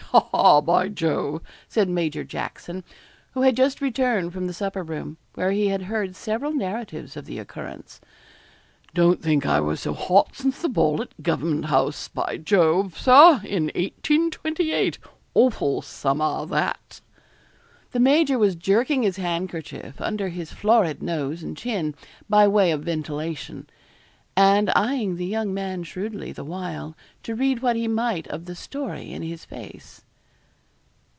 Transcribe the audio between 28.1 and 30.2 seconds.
of the story in his face.